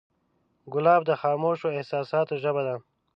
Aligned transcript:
ګلاب 0.73 1.01
د 1.05 1.11
خاموشو 1.21 1.75
احساساتو 1.77 2.33
ژبه 2.43 2.61
ده. 2.67 2.75